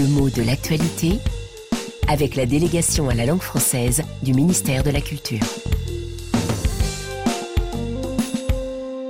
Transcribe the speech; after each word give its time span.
Le 0.00 0.06
mot 0.06 0.30
de 0.30 0.40
l'actualité 0.40 1.18
avec 2.08 2.34
la 2.34 2.46
délégation 2.46 3.10
à 3.10 3.14
la 3.14 3.26
langue 3.26 3.42
française 3.42 4.02
du 4.22 4.32
ministère 4.32 4.82
de 4.82 4.88
la 4.88 5.02
Culture. 5.02 5.44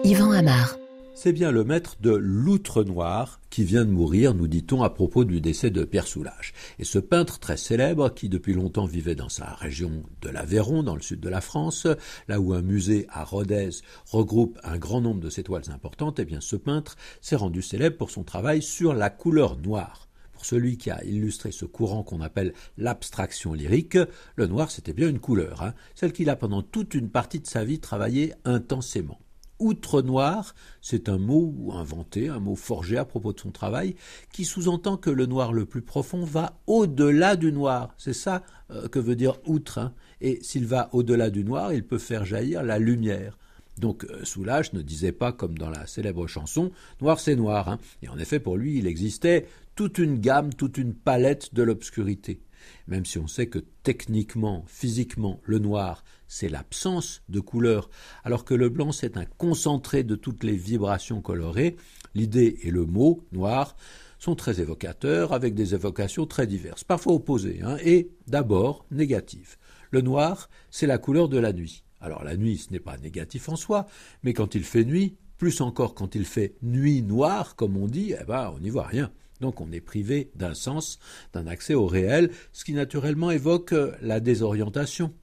Yvan 0.03 0.33
Amar. 0.33 0.77
C'est 1.15 1.33
bien 1.33 1.53
le 1.53 1.63
maître 1.63 1.95
de 2.01 2.11
l'Outre 2.11 2.83
Noir 2.83 3.41
qui 3.51 3.63
vient 3.63 3.85
de 3.85 3.93
mourir, 3.93 4.35
nous 4.35 4.49
dit-on, 4.49 4.83
à 4.83 4.91
propos 4.91 5.25
du 5.25 5.41
décès 5.41 5.71
de 5.71 5.85
Pierre 5.85 6.09
Soulages. 6.09 6.55
Et 6.81 6.85
ce 6.85 6.99
peintre 6.99 7.39
très 7.39 7.57
célèbre, 7.57 8.13
qui 8.13 8.29
depuis 8.29 8.55
longtemps 8.55 8.87
vivait 8.87 9.15
dans 9.15 9.29
sa 9.29 9.45
région 9.45 10.03
de 10.23 10.29
l'Aveyron, 10.29 10.83
dans 10.83 10.97
le 10.97 11.03
sud 11.03 11.21
de 11.21 11.29
la 11.29 11.41
France, 11.41 11.87
là 12.27 12.41
où 12.41 12.53
un 12.53 12.63
musée 12.63 13.07
à 13.11 13.23
Rodez 13.23 13.71
regroupe 14.07 14.59
un 14.65 14.77
grand 14.77 15.01
nombre 15.01 15.21
de 15.21 15.31
ses 15.31 15.45
toiles 15.45 15.71
importantes, 15.73 16.19
eh 16.19 16.25
bien 16.25 16.41
ce 16.41 16.57
peintre 16.57 16.97
s'est 17.21 17.37
rendu 17.37 17.63
célèbre 17.63 17.97
pour 17.97 18.11
son 18.11 18.25
travail 18.25 18.61
sur 18.61 18.93
la 18.93 19.09
couleur 19.09 19.57
noire. 19.57 20.10
Pour 20.41 20.47
celui 20.47 20.79
qui 20.79 20.91
a 20.91 21.05
illustré 21.05 21.53
ce 21.53 21.67
courant 21.67 22.03
qu'on 22.03 22.23
appelle 22.23 22.55
l'abstraction 22.79 23.53
lyrique, 23.53 23.99
le 24.37 24.47
noir 24.47 24.71
c'était 24.71 24.95
bien 24.95 25.11
une 25.11 25.21
couleur, 25.21 25.61
hein, 25.61 25.75
celle 25.95 26.15
qu'il 26.15 26.31
a 26.31 26.35
pendant 26.35 26.63
toute 26.63 26.95
une 26.95 27.11
partie 27.11 27.41
de 27.41 27.47
sa 27.47 27.63
vie 27.63 27.79
travaillé 27.79 28.33
intensément 28.47 29.21
outre 29.59 30.01
noir, 30.01 30.55
c'est 30.81 31.11
un 31.11 31.19
mot 31.19 31.75
inventé, 31.75 32.31
un 32.31 32.41
mot 32.41 32.57
forgé 32.57 32.97
à 32.97 33.05
propos 33.05 33.35
de 33.35 33.41
son 33.41 33.51
travail, 33.51 33.97
qui 34.33 34.47
sous-entend 34.47 34.97
que 34.97 35.11
le 35.11 35.27
noir 35.27 35.53
le 35.53 35.67
plus 35.67 35.83
profond 35.83 36.25
va 36.25 36.59
au-delà 36.67 37.37
du 37.37 37.53
noir. 37.53 37.95
C'est 37.99 38.15
ça 38.15 38.43
euh, 38.71 38.89
que 38.89 38.99
veut 38.99 39.17
dire 39.17 39.35
outre. 39.45 39.77
Hein. 39.77 39.93
Et 40.23 40.39
s'il 40.41 40.65
va 40.65 40.89
au-delà 40.95 41.29
du 41.29 41.45
noir, 41.45 41.75
il 41.75 41.87
peut 41.87 41.99
faire 41.99 42.25
jaillir 42.25 42.63
la 42.63 42.79
lumière. 42.79 43.37
Donc 43.81 44.05
euh, 44.05 44.25
Soulage 44.25 44.73
ne 44.73 44.83
disait 44.83 45.13
pas 45.13 45.33
comme 45.33 45.59
dans 45.59 45.71
la 45.71 45.87
célèbre 45.87 46.27
chanson 46.27 46.71
Noir 47.01 47.19
c'est 47.19 47.37
noir. 47.37 47.69
Hein. 47.69 47.79
Et 48.03 48.09
en 48.09 48.19
effet, 48.19 48.39
pour 48.39 48.57
lui, 48.57 48.79
il 48.79 48.87
existait 48.87 49.47
toute 49.75 49.99
une 49.99 50.21
gamme, 50.21 50.55
toute 50.55 50.79
une 50.79 50.95
palette 50.95 51.55
de 51.55 51.63
l'obscurité 51.63 52.41
même 52.87 53.05
si 53.05 53.19
on 53.19 53.27
sait 53.27 53.47
que 53.47 53.59
techniquement, 53.83 54.65
physiquement, 54.67 55.41
le 55.45 55.59
noir, 55.59 56.05
c'est 56.29 56.49
l'absence 56.49 57.23
de 57.29 57.41
couleur, 57.41 57.91
alors 58.25 58.45
que 58.45 58.55
le 58.55 58.69
blanc, 58.69 58.93
c'est 58.93 59.17
un 59.17 59.25
concentré 59.25 60.03
de 60.05 60.15
toutes 60.15 60.45
les 60.45 60.57
vibrations 60.57 61.21
colorées, 61.21 61.77
l'idée 62.15 62.59
et 62.63 62.71
le 62.71 62.85
mot 62.85 63.25
noir 63.33 63.77
sont 64.19 64.35
très 64.35 64.61
évocateurs, 64.61 65.33
avec 65.33 65.55
des 65.55 65.75
évocations 65.75 66.27
très 66.27 66.47
diverses, 66.47 66.85
parfois 66.85 67.15
opposées, 67.15 67.61
hein, 67.65 67.79
et 67.83 68.11
d'abord 68.27 68.85
négatives. 68.91 69.57
Le 69.91 70.03
noir, 70.03 70.51
c'est 70.71 70.87
la 70.87 70.99
couleur 70.99 71.29
de 71.29 71.39
la 71.39 71.53
nuit. 71.53 71.85
Alors 72.01 72.25
la 72.25 72.37
nuit, 72.37 72.59
ce 72.59 72.73
n'est 72.73 72.81
pas 72.81 72.97
négatif 72.99 73.49
en 73.49 73.57
soi, 73.57 73.87
mais 74.23 74.33
quand 74.33 74.55
il 74.55 74.65
fait 74.65 74.85
nuit, 74.85 75.17
plus 75.39 75.61
encore 75.61 75.95
quand 75.95 76.15
il 76.15 76.25
fait 76.25 76.55
nuit 76.63 77.03
noire, 77.03 77.57
comme 77.57 77.77
on 77.77 77.87
dit, 77.87 78.15
eh 78.21 78.25
ben, 78.25 78.53
on 78.55 78.61
n'y 78.61 78.71
voit 78.71 78.87
rien. 78.87 79.11
Donc 79.41 79.61
on 79.61 79.73
est 79.73 79.81
privé 79.81 80.31
d'un 80.35 80.55
sens, 80.55 80.99
d'un 81.33 81.47
accès 81.47 81.75
au 81.75 81.87
réel, 81.87 82.31
ce 82.53 82.65
qui 82.65 82.75
naturellement 82.75 83.31
évoque 83.31 83.73
euh, 83.73 83.93
la 84.03 84.21
désorientation. 84.21 85.15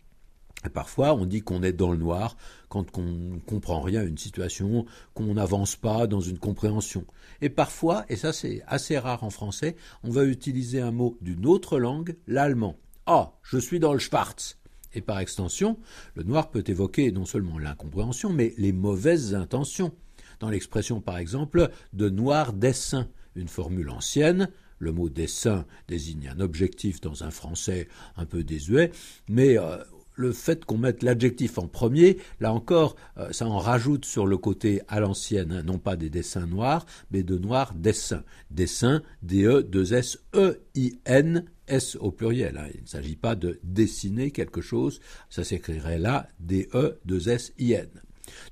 Parfois, 0.74 1.14
on 1.14 1.26
dit 1.26 1.42
qu'on 1.42 1.62
est 1.62 1.72
dans 1.72 1.92
le 1.92 1.98
noir 1.98 2.36
quand 2.68 2.98
on 2.98 3.04
ne 3.04 3.40
comprend 3.40 3.82
rien 3.82 4.02
à 4.02 4.06
une 4.06 4.18
situation, 4.18 4.86
qu'on 5.14 5.36
n'avance 5.36 5.76
pas 5.76 6.08
dans 6.08 6.20
une 6.20 6.40
compréhension. 6.40 7.06
Et 7.42 7.50
parfois, 7.50 8.06
et 8.10 8.16
ça 8.16 8.34
c'est 8.34 8.64
assez 8.68 8.98
rare 8.98 9.24
en 9.24 9.30
français, 9.30 9.76
on 10.04 10.10
va 10.10 10.26
utiliser 10.26 10.82
un 10.82 10.92
mot 10.92 11.18
d'une 11.22 11.46
autre 11.46 11.80
langue, 11.80 12.18
l'allemand. 12.26 12.78
Ah, 13.06 13.34
je 13.44 13.58
suis 13.58 13.80
dans 13.80 13.94
le 13.94 14.00
Schwarz. 14.00 14.57
Et 14.94 15.02
par 15.02 15.20
extension, 15.20 15.78
le 16.16 16.24
noir 16.24 16.50
peut 16.50 16.64
évoquer 16.66 17.12
non 17.12 17.26
seulement 17.26 17.60
l'incompréhension, 17.60 18.32
mais 18.32 18.54
les 18.58 18.72
mauvaises 18.72 19.36
intentions. 19.36 19.94
Dans 20.40 20.50
l'expression, 20.50 21.02
par 21.02 21.18
exemple, 21.18 21.70
de 21.94 22.10
noir 22.10 22.54
dessin, 22.54 23.08
une 23.36 23.48
formule 23.48 23.90
ancienne. 23.90 24.50
Le 24.80 24.92
mot 24.92 25.10
dessin 25.10 25.66
désigne 25.88 26.30
un 26.30 26.40
objectif 26.40 27.02
dans 27.02 27.24
un 27.24 27.32
français 27.32 27.88
un 28.16 28.26
peu 28.26 28.44
désuet, 28.44 28.92
mais 29.28 29.58
euh, 29.58 29.78
le 30.18 30.34
fait 30.34 30.66
qu'on 30.66 30.78
mette 30.78 31.04
l'adjectif 31.04 31.58
en 31.58 31.68
premier, 31.68 32.18
là 32.42 32.52
encore, 32.52 32.98
euh, 33.18 33.32
ça 33.32 33.48
en 33.48 33.60
rajoute 33.60 34.04
sur 34.04 34.26
le 34.26 34.38
côté 34.38 34.82
à 34.90 35.00
l'ancienne, 35.00 35.54
hein, 35.54 35.64
non 35.64 35.78
pas 35.78 35.96
des 35.96 36.10
dessins 36.10 36.48
noirs, 36.48 36.86
mais 37.12 37.24
de 37.24 37.38
noirs 37.38 37.74
dessins. 37.74 38.26
Dessin, 38.52 39.02
D-E-2-S-E-I-N, 39.22 41.46
S 41.68 41.98
au 42.00 42.12
pluriel. 42.12 42.58
Hein. 42.58 42.68
Il 42.74 42.82
ne 42.82 42.88
s'agit 42.88 43.16
pas 43.16 43.36
de 43.36 43.60
dessiner 43.64 44.32
quelque 44.32 44.62
chose, 44.62 45.00
ça 45.30 45.44
s'écrirait 45.44 46.00
là 46.00 46.28
D-E-2-S-I-N. 46.40 47.90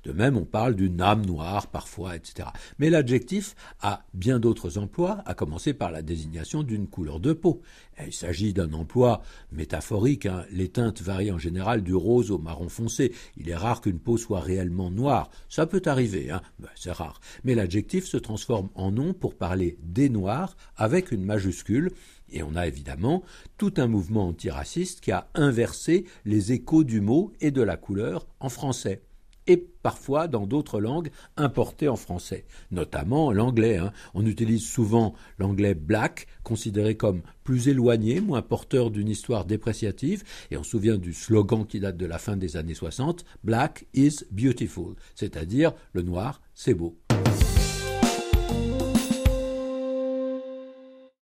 De 0.04 0.12
même, 0.12 0.36
on 0.36 0.44
parle 0.44 0.74
d'une 0.74 1.00
âme 1.00 1.24
noire 1.24 1.68
parfois, 1.68 2.16
etc. 2.16 2.48
Mais 2.78 2.90
l'adjectif 2.90 3.54
a 3.80 4.04
bien 4.14 4.38
d'autres 4.38 4.78
emplois, 4.78 5.22
à 5.26 5.34
commencer 5.34 5.74
par 5.74 5.90
la 5.90 6.02
désignation 6.02 6.62
d'une 6.62 6.86
couleur 6.86 7.20
de 7.20 7.32
peau. 7.32 7.62
il 8.04 8.12
s'agit 8.12 8.52
d'un 8.52 8.72
emploi 8.72 9.22
métaphorique. 9.52 10.26
Hein. 10.26 10.44
Les 10.50 10.68
teintes 10.68 11.02
varient 11.02 11.32
en 11.32 11.38
général 11.38 11.82
du 11.82 11.94
rose 11.94 12.30
au 12.30 12.38
marron 12.38 12.68
foncé. 12.68 13.12
Il 13.36 13.48
est 13.48 13.56
rare 13.56 13.80
qu'une 13.80 13.98
peau 13.98 14.16
soit 14.16 14.40
réellement 14.40 14.90
noire. 14.90 15.30
Ça 15.48 15.66
peut 15.66 15.82
arriver, 15.86 16.30
hein. 16.30 16.42
ben, 16.58 16.68
c'est 16.74 16.92
rare. 16.92 17.20
Mais 17.44 17.54
l'adjectif 17.54 18.06
se 18.06 18.16
transforme 18.16 18.70
en 18.74 18.90
nom 18.90 19.12
pour 19.12 19.34
parler 19.34 19.78
des 19.82 20.08
noirs 20.08 20.56
avec 20.76 21.12
une 21.12 21.24
majuscule. 21.24 21.90
Et 22.30 22.42
on 22.42 22.56
a 22.56 22.66
évidemment 22.66 23.22
tout 23.56 23.74
un 23.76 23.86
mouvement 23.86 24.28
antiraciste 24.28 25.00
qui 25.00 25.12
a 25.12 25.28
inversé 25.34 26.06
les 26.24 26.52
échos 26.52 26.84
du 26.84 27.00
mot 27.00 27.32
et 27.40 27.50
de 27.50 27.62
la 27.62 27.76
couleur 27.76 28.26
en 28.40 28.48
français 28.48 29.02
et 29.46 29.56
parfois 29.56 30.28
dans 30.28 30.46
d'autres 30.46 30.80
langues 30.80 31.10
importées 31.36 31.88
en 31.88 31.96
français, 31.96 32.44
notamment 32.70 33.32
l'anglais. 33.32 33.78
Hein. 33.78 33.92
On 34.14 34.26
utilise 34.26 34.66
souvent 34.66 35.14
l'anglais 35.38 35.74
black, 35.74 36.26
considéré 36.42 36.96
comme 36.96 37.22
plus 37.44 37.68
éloigné, 37.68 38.20
moins 38.20 38.42
porteur 38.42 38.90
d'une 38.90 39.08
histoire 39.08 39.44
dépréciative, 39.44 40.24
et 40.50 40.56
on 40.56 40.62
se 40.62 40.70
souvient 40.70 40.98
du 40.98 41.12
slogan 41.12 41.66
qui 41.66 41.80
date 41.80 41.96
de 41.96 42.06
la 42.06 42.18
fin 42.18 42.36
des 42.36 42.56
années 42.56 42.74
60, 42.74 43.24
Black 43.44 43.86
is 43.94 44.24
beautiful, 44.30 44.94
c'est-à-dire 45.14 45.72
le 45.92 46.02
noir, 46.02 46.40
c'est 46.54 46.74
beau. 46.74 46.96